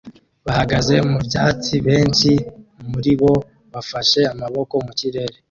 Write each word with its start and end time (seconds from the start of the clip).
bahagaze 0.45 0.93
mubyatsi 1.09 1.73
benshi 1.87 2.31
muribo 2.89 3.31
bafashe 3.73 4.21
amaboko 4.33 4.73
mukirere 4.85 5.35